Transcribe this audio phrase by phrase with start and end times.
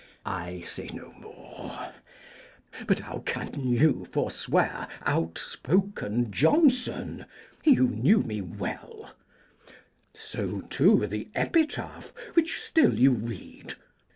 [0.25, 1.93] I say no more;
[2.87, 7.25] but how can you for swear Outspoken Jonson,
[7.61, 9.11] he who knew me well;
[10.11, 13.75] So, too, the epitaph which still you read?